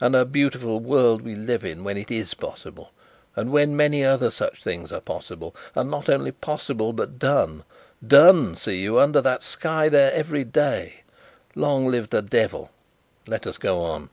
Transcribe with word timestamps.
And 0.00 0.14
a 0.14 0.24
beautiful 0.24 0.78
world 0.78 1.22
we 1.22 1.34
live 1.34 1.64
in, 1.64 1.82
when 1.82 1.96
it 1.96 2.08
is 2.08 2.34
possible, 2.34 2.92
and 3.34 3.50
when 3.50 3.76
many 3.76 4.04
other 4.04 4.30
such 4.30 4.62
things 4.62 4.92
are 4.92 5.00
possible, 5.00 5.56
and 5.74 5.90
not 5.90 6.08
only 6.08 6.30
possible, 6.30 6.92
but 6.92 7.18
done 7.18 7.64
done, 8.06 8.54
see 8.54 8.80
you! 8.80 9.00
under 9.00 9.20
that 9.20 9.42
sky 9.42 9.88
there, 9.88 10.12
every 10.12 10.44
day. 10.44 11.02
Long 11.56 11.88
live 11.88 12.10
the 12.10 12.22
Devil. 12.22 12.70
Let 13.26 13.44
us 13.44 13.58
go 13.58 13.80
on." 13.80 14.10